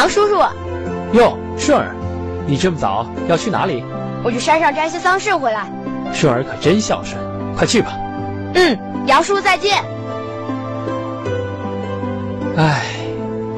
[0.00, 0.36] 杨叔叔。
[1.12, 1.94] 哟，顺儿，
[2.46, 3.84] 你这么早要去哪里？
[4.24, 5.70] 我去山上摘些桑葚回来。
[6.10, 7.20] 顺儿可真孝顺，
[7.54, 7.92] 快去吧。
[8.54, 9.84] 嗯，杨叔再见。
[12.56, 12.82] 唉，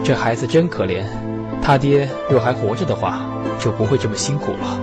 [0.03, 1.05] 这孩子真可怜，
[1.63, 3.21] 他爹若还活着的话，
[3.61, 4.81] 就不会这么辛苦了。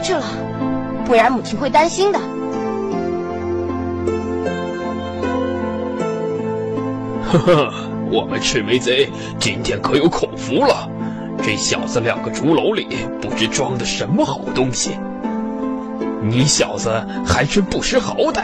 [0.00, 0.24] 去了，
[1.04, 2.18] 不然母亲会担心的。
[7.30, 7.72] 呵呵，
[8.10, 10.88] 我们赤眉贼今天可有口福了。
[11.42, 12.88] 这小子两个竹篓里
[13.20, 14.98] 不知装的什么好东西。
[16.22, 16.90] 你小子
[17.24, 18.42] 还真不识好歹，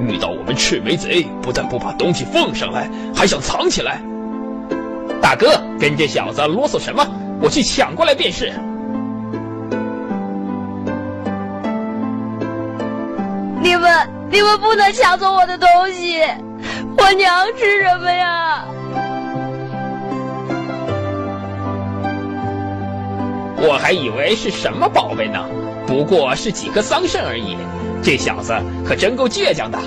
[0.00, 4.00] 遇到我们赤眉贼，不但不把东西奉上来，还想藏起来。
[5.20, 7.06] 大哥，跟这小子啰嗦什么？
[7.42, 8.52] 我去抢过来便是。
[13.62, 16.20] 你们，你们不能抢走我的东西，
[16.96, 18.64] 我娘吃什么呀？
[23.62, 25.44] 我还以为是什么宝贝呢，
[25.86, 27.58] 不过是几颗桑葚而已。
[28.02, 29.78] 这小子可真够倔强的。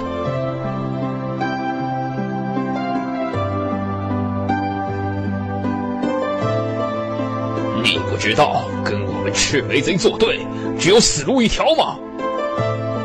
[7.84, 10.46] 你不知道跟我们赤眉贼作对，
[10.80, 11.98] 只有死路一条吗？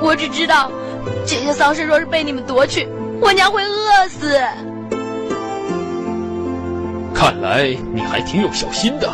[0.01, 0.71] 我只知道，
[1.27, 2.89] 这些桑葚若是被你们夺去，
[3.21, 4.39] 我娘会饿死。
[7.15, 9.11] 看来你还挺有孝心的。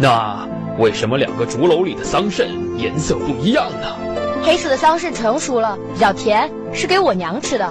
[0.00, 0.46] 那
[0.78, 2.46] 为什么两个竹篓里的桑葚
[2.76, 3.96] 颜色不一样呢？
[4.42, 7.68] 黑色的桑葚成熟了，比较甜，是给我娘吃的；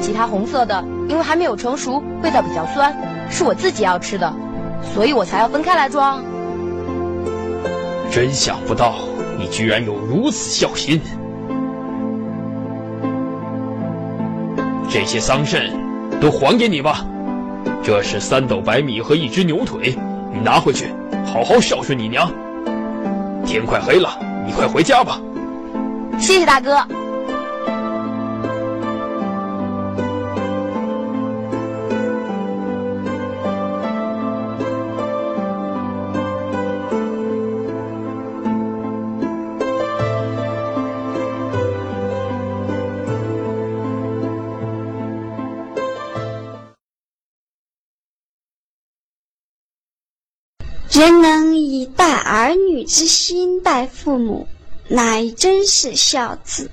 [0.00, 2.94] 其他红色的，因为还没有成熟，味道比较酸，
[3.30, 4.32] 是我自己要吃的，
[4.94, 6.22] 所以我才要分开来装。
[8.10, 8.96] 真想不到，
[9.38, 11.00] 你居然有如此孝心。
[14.92, 15.72] 这些桑葚
[16.20, 17.02] 都还给你吧，
[17.82, 19.96] 这是三斗白米和一只牛腿，
[20.30, 20.88] 你拿回去，
[21.24, 22.30] 好好孝顺你娘。
[23.46, 24.10] 天快黑了，
[24.46, 25.18] 你快回家吧。
[26.18, 26.86] 谢谢大哥。
[50.92, 54.46] 人能以待儿女之心待父母，
[54.90, 56.70] 乃真是孝子。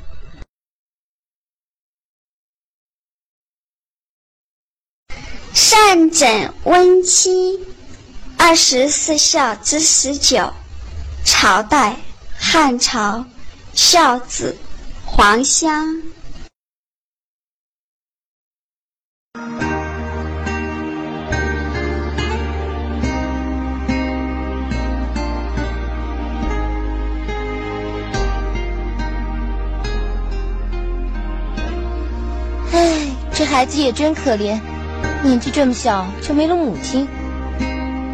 [5.54, 7.66] 善枕温妻，
[8.38, 10.52] 二十四孝之十九，
[11.26, 11.96] 朝代
[12.38, 13.26] 汉朝，
[13.74, 14.58] 孝子
[15.06, 16.04] 黄香。
[32.72, 34.60] 唉，这孩子也真可怜，
[35.24, 37.08] 年纪这么小就没了母亲。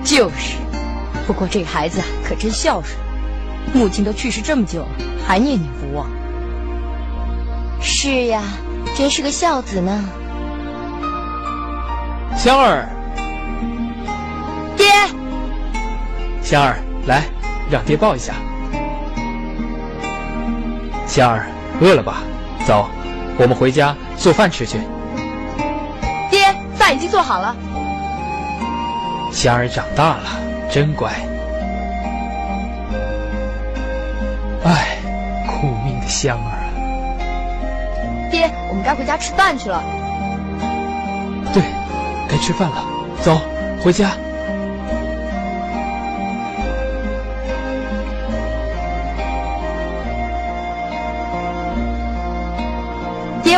[0.04, 0.58] 就是，
[1.28, 2.98] 不过这孩子可真孝顺，
[3.74, 4.88] 母亲都去世这么久了，
[5.28, 6.08] 还念念不忘。
[7.82, 8.44] 是呀，
[8.96, 10.06] 真是个孝子呢。
[12.38, 12.88] 香儿，
[14.78, 14.86] 爹，
[16.42, 16.78] 香儿，
[17.08, 17.24] 来，
[17.70, 18.36] 让爹抱一下。
[21.08, 21.46] 香儿，
[21.82, 22.24] 饿了吧？
[22.66, 22.88] 走。
[23.38, 24.80] 我们回家做饭吃去。
[26.30, 27.56] 爹，饭已经做好了。
[29.32, 30.40] 香儿长大了，
[30.72, 31.12] 真乖。
[34.64, 34.98] 唉，
[35.48, 36.68] 苦命的香儿啊！
[38.32, 39.84] 爹，我们该回家吃饭去了。
[41.54, 41.62] 对，
[42.30, 42.84] 该吃饭了，
[43.22, 43.40] 走，
[43.84, 44.12] 回家。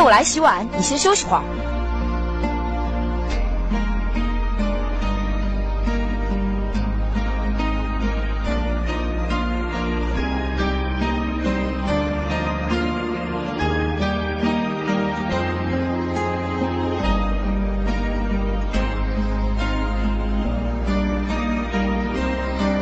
[0.08, 1.44] 我来洗碗，你先休息会儿。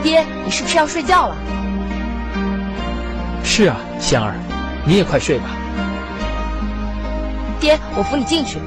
[0.03, 1.35] 爹，你是不是要睡觉了？
[3.43, 4.35] 是啊，香儿，
[4.85, 5.45] 你也快睡吧。
[7.65, 8.59] 爹，我扶你进去。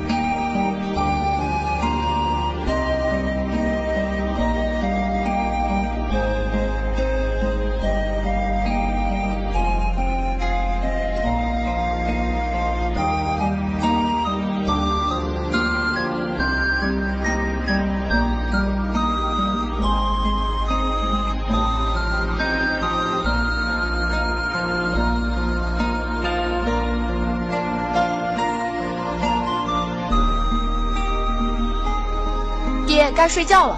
[33.28, 33.76] 该睡觉了。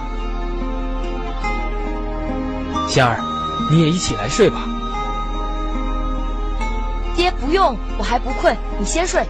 [2.88, 3.18] 仙儿，
[3.68, 4.60] 你也一起来睡吧。
[7.16, 9.26] 爹，不用，我还不困，你先睡。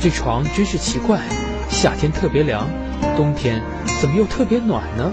[0.00, 1.20] 这床真是奇怪，
[1.68, 2.66] 夏天特别凉，
[3.14, 3.62] 冬天
[4.00, 5.10] 怎么又特别暖呢？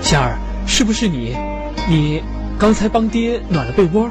[0.00, 1.36] 仙儿，是不是你？
[1.88, 2.22] 你
[2.56, 4.08] 刚才帮爹暖了被窝？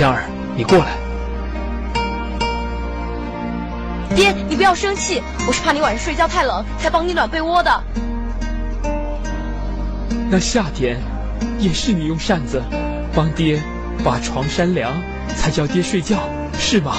[0.00, 0.24] 香儿，
[0.56, 0.96] 你过来。
[4.16, 7.70] 爹，你不要生气，我是怕你晚上睡觉太冷，才帮你暖被窝的。
[10.30, 10.96] 那夏天，
[11.58, 12.62] 也是你用扇子
[13.14, 13.62] 帮爹
[14.02, 14.90] 把床扇凉。
[15.36, 16.18] 才叫爹睡觉，
[16.58, 16.96] 是吗？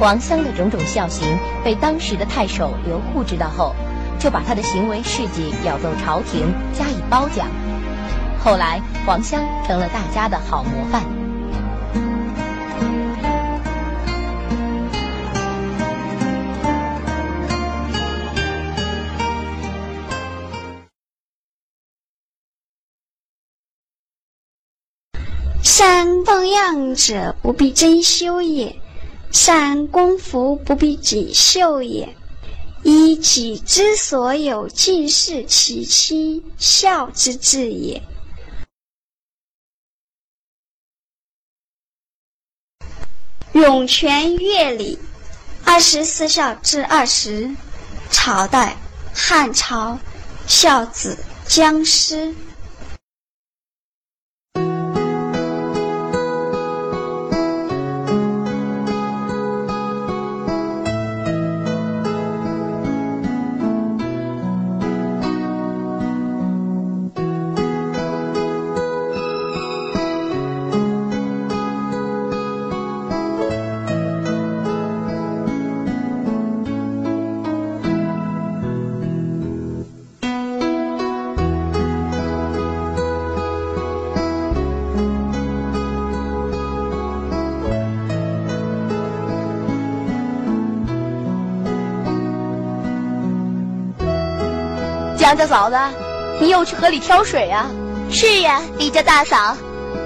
[0.00, 3.74] 黄香的种种孝行被当时的太守刘护知道后，
[4.18, 7.46] 就把他的行为事迹表奏朝廷，加以褒奖。
[8.42, 11.04] 后来，黄香成了大家的好模范。
[25.62, 28.74] 善奉养者，不必真修也；
[29.30, 32.16] 善功夫，不必己秀也。
[32.82, 38.02] 以己之所有，尽是其亲孝之至也。
[43.52, 44.98] 涌泉乐礼，
[45.64, 47.54] 二十四孝至二十，
[48.10, 48.76] 朝代
[49.12, 49.98] 汉朝，
[50.46, 52.34] 孝子僵尸。
[95.30, 95.76] 江家嫂子，
[96.40, 97.66] 你又去河里挑水呀？
[98.10, 99.56] 是呀，李家大嫂，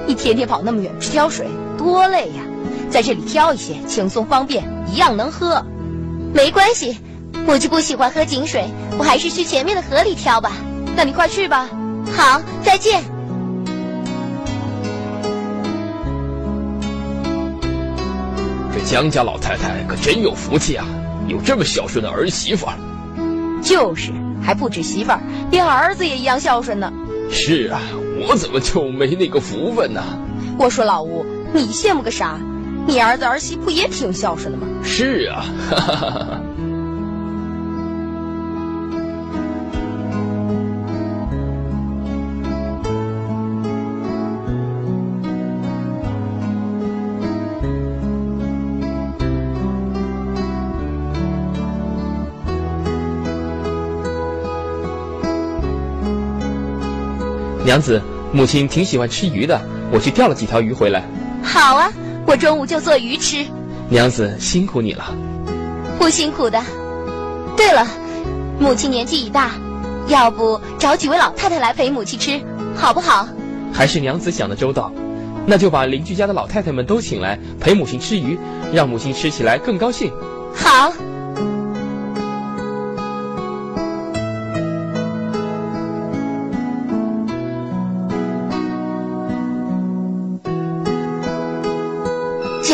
[0.07, 1.49] 你天天跑那么远去挑水，
[1.79, 2.43] 多累呀！
[2.91, 5.65] 在这里挑一些，轻松方便，一样能喝。
[6.35, 6.99] 没关系，
[7.47, 8.67] 我就不喜欢喝井水，
[8.99, 10.53] 我还是去前面的河里挑吧。
[10.95, 11.71] 那你快去吧。
[12.15, 13.03] 好，再见。
[18.75, 20.85] 这江家老太太可真有福气啊，
[21.29, 22.67] 有这么孝顺的儿媳妇。
[23.63, 24.13] 就是。
[24.45, 25.21] 还不止媳妇儿，
[25.51, 26.93] 连儿子也一样孝顺呢。
[27.31, 27.81] 是啊，
[28.29, 30.03] 我怎么就没那个福分呢？
[30.59, 31.25] 我说老吴，
[31.55, 32.39] 你羡慕个啥？
[32.87, 34.69] 你儿子儿媳不也挺孝顺的吗？
[34.85, 36.41] 是啊，哈哈哈哈。
[57.65, 59.59] 娘子，母亲挺喜欢吃鱼的，
[59.91, 61.03] 我去钓了几条鱼回来。
[61.43, 61.91] 好啊，
[62.27, 63.45] 我中午就做鱼吃。
[63.89, 65.15] 娘子辛苦你了。
[65.99, 66.63] 不辛苦的。
[67.57, 67.87] 对了，
[68.59, 69.53] 母亲年纪已大，
[70.09, 72.39] 要不找几位老太太来陪母亲吃，
[72.77, 73.27] 好不好？
[73.73, 74.93] 还是娘子想的周到，
[75.47, 78.39] 那就把邻居家的老太太们都请来陪母亲吃鱼，
[78.75, 80.13] 让母亲吃起来更高兴。
[80.55, 80.93] 好。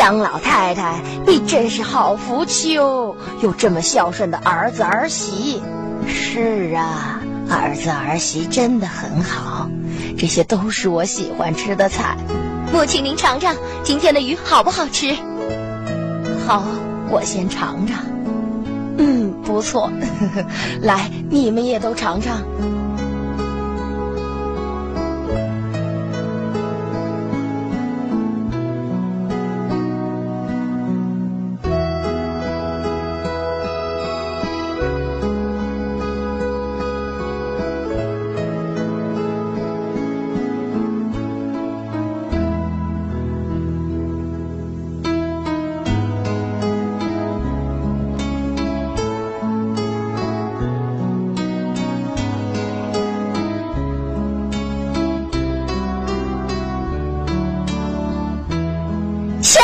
[0.00, 5.60] 江老太太，你真是好福气哦，有这么孝顺的儿子儿媳。
[6.08, 9.68] 是啊，儿子儿媳真的很好，
[10.16, 12.16] 这些都是我喜欢吃的菜。
[12.72, 15.14] 母亲，您尝尝今天的鱼好不好吃？
[16.46, 16.64] 好，
[17.10, 17.98] 我先尝尝。
[18.96, 19.92] 嗯，不错。
[20.80, 22.38] 来，你们也都尝尝。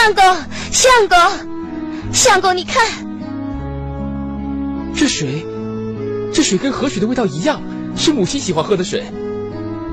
[0.07, 0.23] 相公，
[0.71, 1.19] 相公，
[2.13, 2.87] 相公，你看，
[4.95, 5.45] 这水，
[6.33, 7.61] 这水跟河水的味道一样，
[7.97, 9.03] 是母亲喜欢喝的水。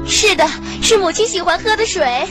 [0.05, 0.47] 是的，
[0.83, 2.03] 是母亲喜欢喝的水。
[2.03, 2.27] 哎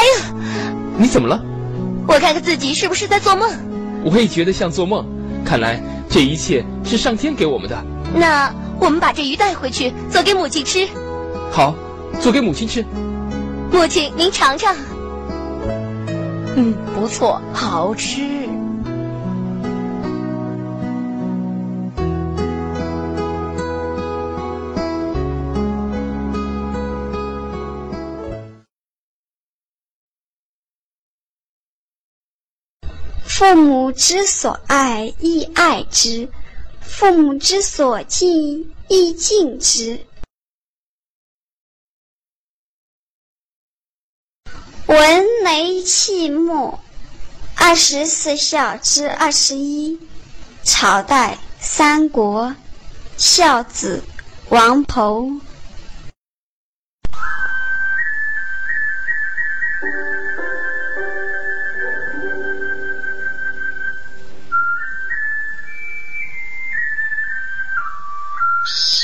[0.00, 0.34] 呀，
[0.98, 1.40] 你怎么了？
[2.08, 3.48] 我看看自己是不是在做梦。
[4.04, 5.06] 我也觉得像做梦。
[5.44, 7.80] 看来这一切是上天给我们的。
[8.16, 10.88] 那我们把这鱼带回去，做给母亲吃。
[11.52, 11.74] 好，
[12.20, 12.84] 做给母亲吃。
[13.70, 14.74] 母亲，您尝尝。
[16.56, 18.48] 嗯，不错，好吃。
[33.24, 36.28] 父母之所爱，亦爱之；
[36.90, 40.04] 父母之所敬，亦敬之。
[44.86, 46.78] 文雷契末，
[47.56, 49.98] 二十四孝之二十一。
[50.62, 52.54] 朝代三国，
[53.16, 54.02] 孝子
[54.50, 55.30] 王侯。
[68.72, 68.99] Thank you.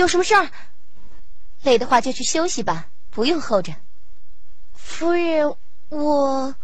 [0.00, 0.50] 有什么事儿？
[1.62, 3.76] 累的话就去休息吧，不用候着。
[4.72, 5.54] 夫人，
[5.90, 6.54] 我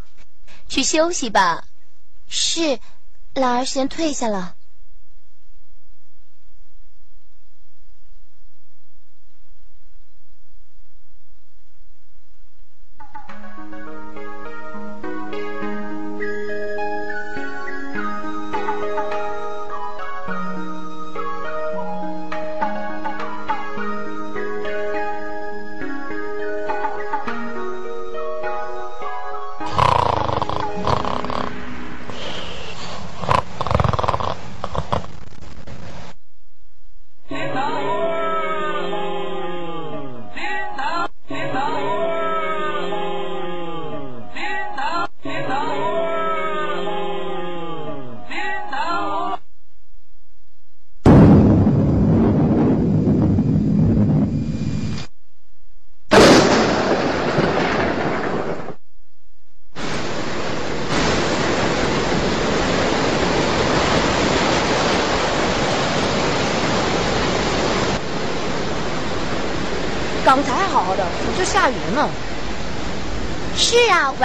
[0.69, 1.69] 去休息吧。
[2.27, 2.81] 是，
[3.35, 4.56] 兰儿先退下了。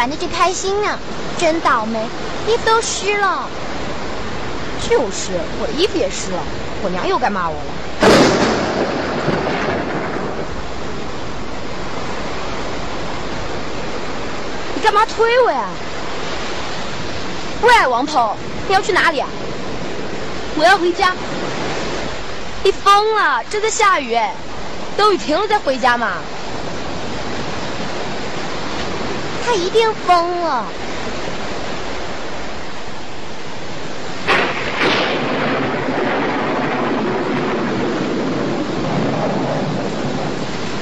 [0.02, 0.98] 玩的正开心呢，
[1.38, 2.00] 真倒霉，
[2.48, 3.48] 衣服都湿了。
[4.82, 6.40] 就是，我的衣服也湿了，
[6.82, 7.62] 我娘又该骂我了。
[14.74, 15.68] 你干嘛推我呀？
[17.62, 18.36] 喂，王头，
[18.68, 19.30] 你要去哪里啊？
[20.58, 21.14] 我要回家。
[22.64, 23.44] 你疯了？
[23.52, 24.34] 正在下雨哎。
[24.98, 26.14] 等雨停了再回家嘛。
[29.46, 30.66] 他一定疯了。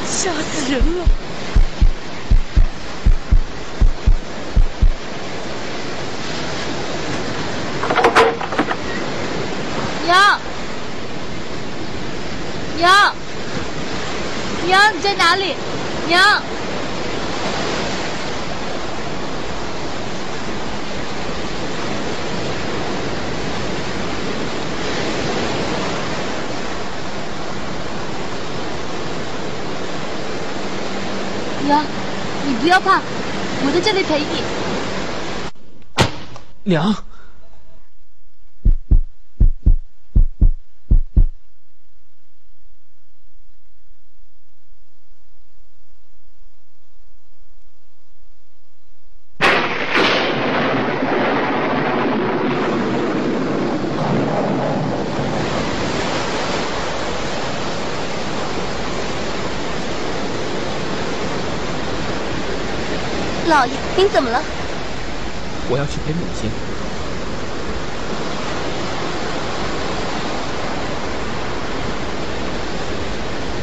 [0.06, 1.06] 吓死人了！
[10.06, 10.40] 娘，
[12.78, 13.14] 娘。
[14.66, 15.56] 娘，你在哪里？
[16.08, 16.42] 娘，
[31.70, 31.86] 娘，
[32.48, 33.00] 你不要怕，
[33.62, 34.42] 我在这里陪你。
[36.64, 36.96] 娘。
[63.50, 64.42] 老爷，您怎么了？
[65.70, 66.50] 我要去陪母亲。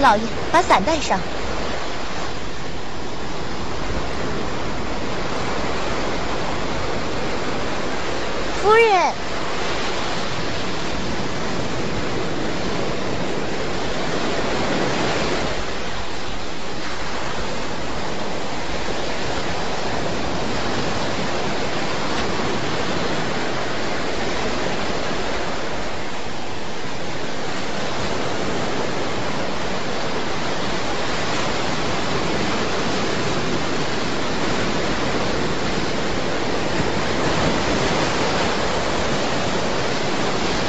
[0.03, 1.19] 老爷，把伞带上。
[8.63, 9.15] 夫人。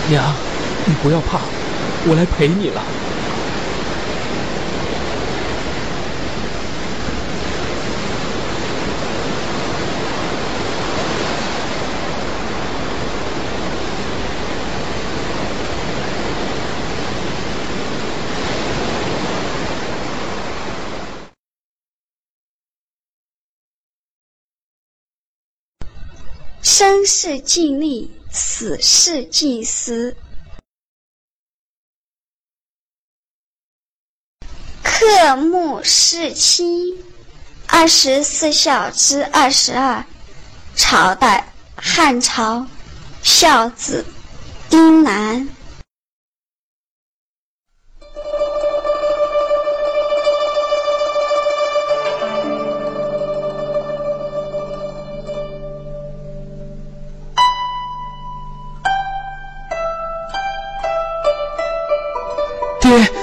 [0.09, 0.23] 娘，
[0.85, 1.41] 你不要怕，
[2.09, 2.81] 我来陪你了。
[26.61, 28.17] 生事尽力。
[28.29, 30.15] 死事尽思，
[35.07, 36.93] 刻木事期，
[37.65, 40.03] 二十四孝之二十二，
[40.75, 42.67] 朝代汉朝，
[43.23, 44.05] 孝子
[44.69, 45.47] 丁南。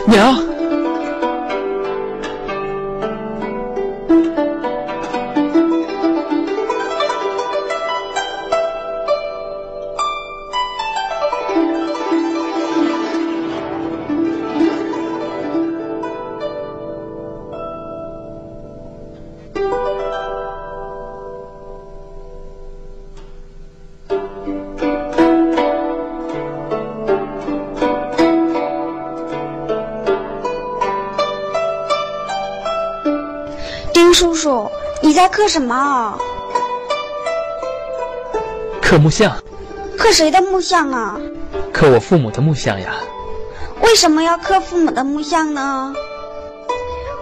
[0.07, 0.54] 娘。
[35.05, 36.19] 你在刻什么？
[38.81, 39.37] 刻木像。
[39.99, 41.21] 刻谁的木像啊？
[41.75, 42.95] 刻我父母的木像呀。
[43.83, 45.93] 为什么要刻父母的木像呢？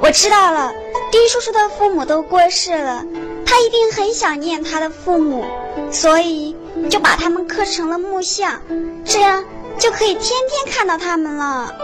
[0.00, 0.72] 我知道了，
[1.10, 3.04] 丁叔叔的父母都过世了，
[3.44, 5.44] 他一定很想念他的父母，
[5.90, 6.56] 所以
[6.88, 8.60] 就把他们刻成了木像，
[9.04, 9.44] 这样
[9.76, 11.74] 就可以天天看到他们了。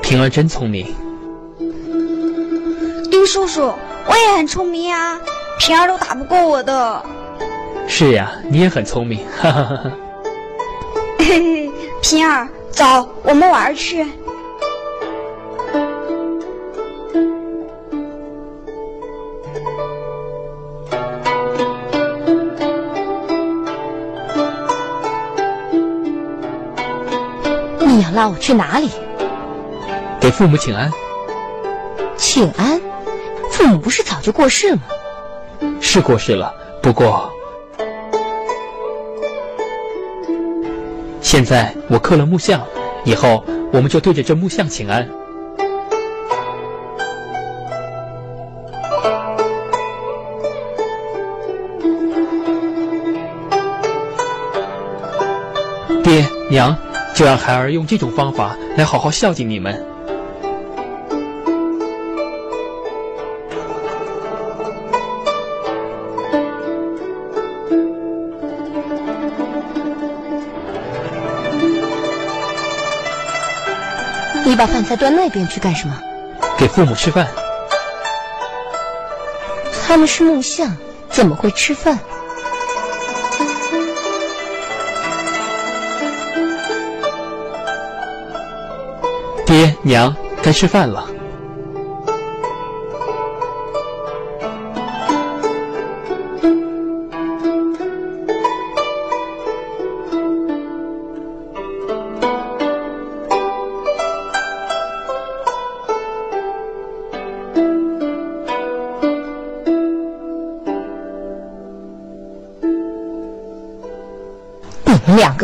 [0.00, 0.94] 平儿真聪明。
[3.22, 3.72] 丁叔叔，
[4.08, 5.16] 我也很聪明呀，
[5.56, 7.00] 平儿都打不过我的。
[7.86, 9.90] 是呀，你也很聪明，哈哈哈哈。
[11.20, 14.04] 嘿嘿，平儿，走，我们玩去。
[27.78, 28.90] 你要拉我去哪里？
[30.18, 30.90] 给父母请安。
[32.16, 32.81] 请安。
[33.62, 34.82] 父母不是早就过世吗？
[35.80, 37.32] 是过世了，不过
[41.20, 42.60] 现在我刻了木像，
[43.04, 45.08] 以后我们就对着这木像请安。
[56.02, 56.76] 爹娘，
[57.14, 59.91] 就让孩儿用这种方法来好好孝敬你们。
[74.52, 75.98] 你把饭菜端那边去干什么？
[76.58, 77.26] 给父母吃饭。
[79.88, 80.76] 他们是木像，
[81.08, 81.98] 怎么会吃饭？
[89.46, 91.06] 爹娘，该吃饭了。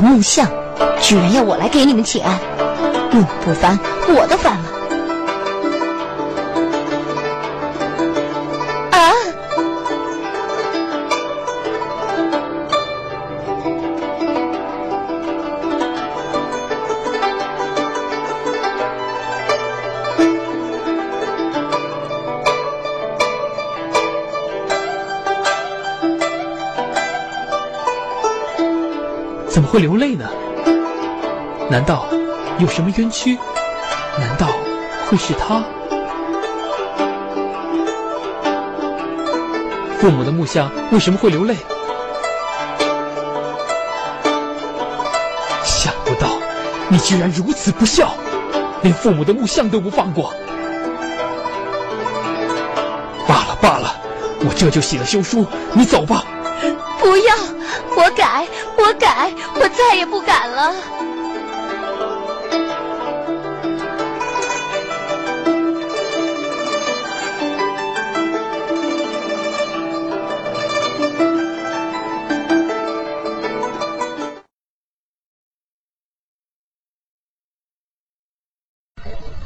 [0.08, 0.48] 木像，
[1.02, 2.34] 居然要我来给你们请安，
[3.12, 4.67] 你不翻，我的翻了。
[29.68, 30.24] 会流泪呢？
[31.70, 32.06] 难道
[32.58, 33.36] 有什么冤屈？
[34.18, 34.48] 难道
[35.08, 35.62] 会是他？
[39.98, 41.54] 父母的木像为什么会流泪？
[45.62, 46.28] 想不到
[46.88, 48.14] 你居然如此不孝，
[48.82, 50.32] 连父母的木像都不放过。
[53.26, 53.94] 罢了罢了，
[54.40, 56.24] 我这就写了休书，你走吧。
[57.00, 57.34] 不要，
[57.96, 58.46] 我改，
[58.78, 60.74] 我改，我再也不敢了。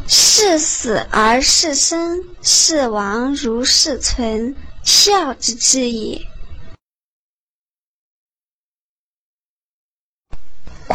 [0.09, 6.32] 视死而视生，视亡如视存，孝之至也。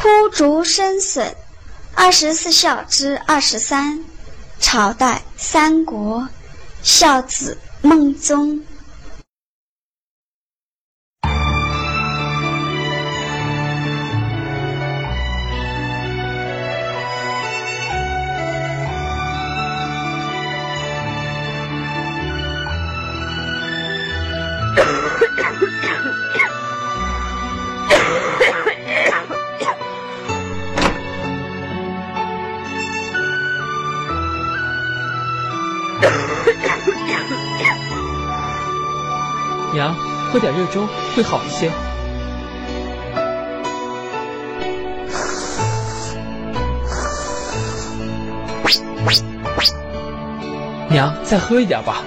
[0.08, 1.36] 孤竹生笋，
[1.93, 4.06] 二十四孝之二十三，
[4.58, 6.26] 朝代三国，
[6.82, 8.63] 孝子孟宗。
[39.77, 39.93] 娘，
[40.31, 41.69] 喝点热粥会好一些。
[50.89, 52.01] 娘，再喝一点吧。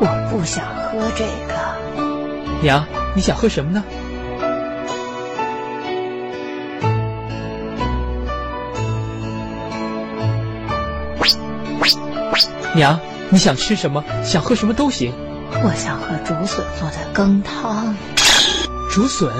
[0.00, 1.52] 我不想喝这个。
[2.62, 2.82] 娘，
[3.14, 3.84] 你想喝什么呢？
[12.74, 14.02] 娘，你想吃什么？
[14.24, 15.12] 想喝什么都行。
[15.64, 17.94] 我想喝竹笋做的羹汤。
[18.90, 19.32] 竹笋？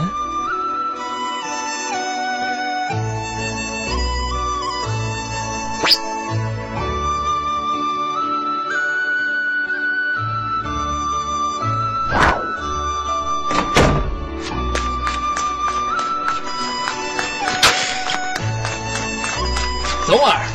[20.07, 20.47] 宗儿，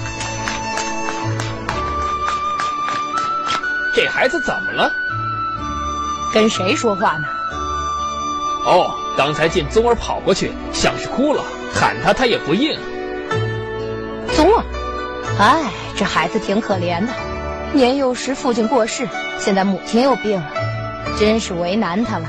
[3.94, 4.92] 这孩子怎么了？
[6.38, 7.28] 跟谁说话呢？
[8.64, 12.78] 哦，刚才见宗儿跑过去，像是哭了，喊他他也不应。
[14.36, 14.64] 宗儿，
[15.40, 15.64] 哎，
[15.98, 17.12] 这孩子挺可怜的，
[17.74, 20.52] 年幼时父亲过世，现在母亲又病了，
[21.20, 22.28] 真是为难他了。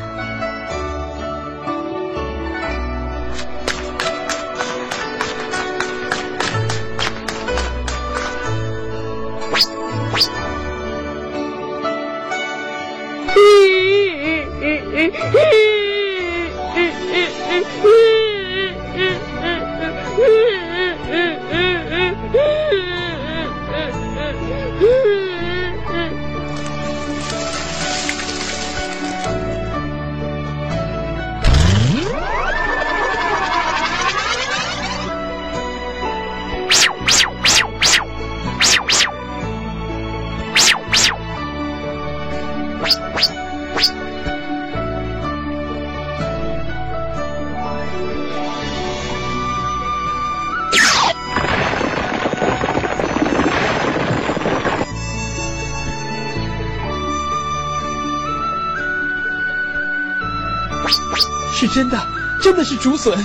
[62.88, 63.14] 竹笋。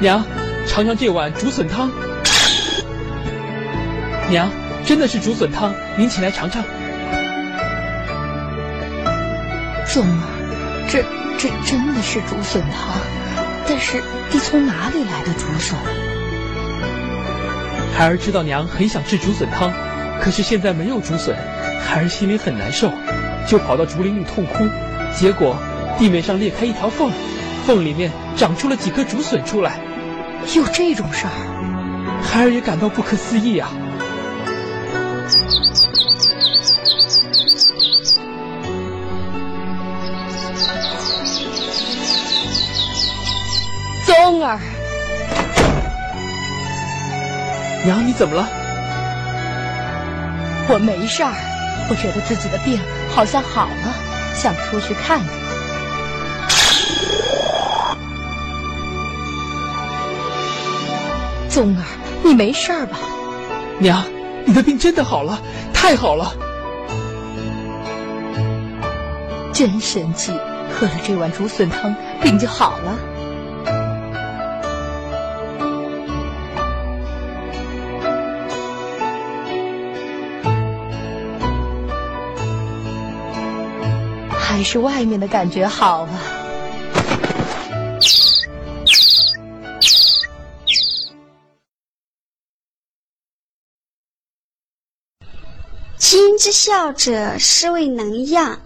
[0.00, 0.24] 娘，
[0.66, 1.88] 尝尝这碗竹笋汤。
[4.28, 4.50] 娘，
[4.84, 6.64] 真的是竹笋汤，您起来尝尝。
[9.92, 11.02] 宗儿，这
[11.36, 13.00] 这真的是竹笋汤，
[13.66, 14.00] 但是
[14.30, 15.76] 你从哪里来的竹笋？
[17.98, 19.72] 孩儿知道娘很想吃竹笋汤，
[20.20, 21.36] 可是现在没有竹笋，
[21.84, 22.92] 孩儿心里很难受，
[23.48, 24.64] 就跑到竹林里痛哭。
[25.12, 25.56] 结果
[25.98, 27.10] 地面上裂开一条缝，
[27.66, 29.80] 缝里面长出了几颗竹笋出来。
[30.54, 32.22] 有这种事儿？
[32.22, 33.72] 孩儿也感到不可思议啊！
[47.84, 48.48] 娘，你怎么了？
[50.68, 51.32] 我没事儿，
[51.88, 52.78] 我觉得自己的病
[53.12, 53.94] 好像好了，
[54.34, 55.26] 想出去看看。
[61.48, 61.82] 宗儿，
[62.22, 62.98] 你没事儿吧？
[63.78, 64.04] 娘，
[64.44, 65.40] 你的病真的好了，
[65.74, 66.32] 太好了！
[69.52, 70.32] 真神奇，
[70.72, 73.09] 喝了这碗竹笋汤，病就好了。
[84.60, 86.20] 还是外面的感觉好啊！
[95.96, 98.58] 今之孝者，是谓能养；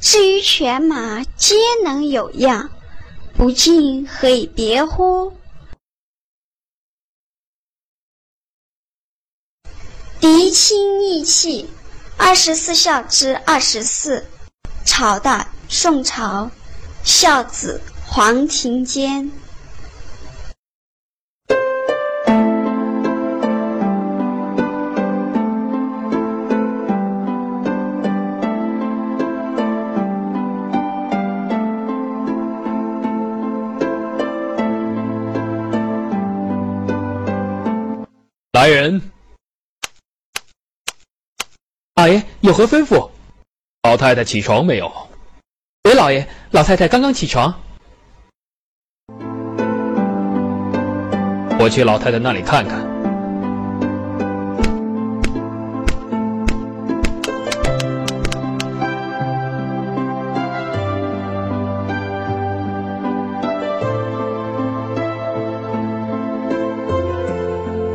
[0.00, 1.54] 至于犬马，皆
[1.84, 2.68] 能有样。
[3.36, 5.32] 不敬，何以别乎？
[10.18, 11.70] 嫡亲逆气，
[12.16, 14.26] 二十四孝之二十四。
[14.86, 16.48] 朝代宋朝，
[17.02, 19.30] 孝子黄庭坚。
[38.52, 39.02] 来人，
[41.96, 43.10] 老爷有何吩咐？
[43.96, 44.92] 老太太起床没有？
[45.84, 47.54] 喂，老爷，老太太刚刚起床。
[51.58, 52.78] 我去老太太那里看看。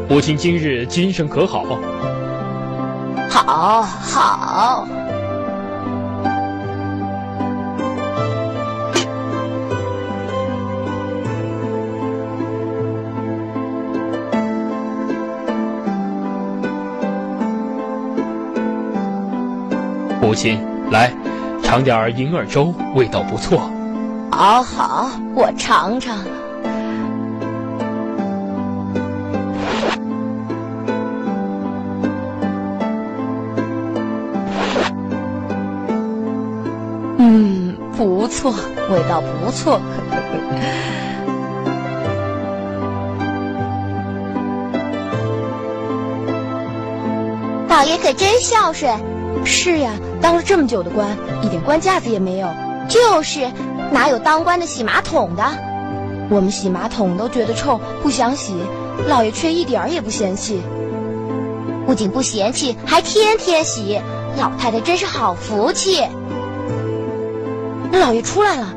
[0.10, 1.64] 母亲今日精神可好？
[3.30, 4.88] 好，好。
[20.22, 20.60] 母亲，
[20.92, 21.12] 来，
[21.64, 23.72] 尝点银耳粥，味道不错。
[24.32, 26.16] 好好，我尝尝。
[37.18, 38.54] 嗯，不错，
[38.92, 39.82] 味道不错。
[47.68, 48.94] 老爷可真孝顺。
[49.44, 49.90] 是呀，
[50.22, 52.48] 当了这么久的官，一点官架子也没有。
[52.88, 53.50] 就是，
[53.92, 55.44] 哪有当官的洗马桶的？
[56.30, 58.54] 我们洗马桶都觉得臭，不想洗。
[59.08, 60.62] 老爷却一点儿也不嫌弃，
[61.86, 64.00] 不仅不嫌弃，还天天洗。
[64.38, 66.02] 老太太真是好福气。
[67.94, 68.76] 老爷出来了。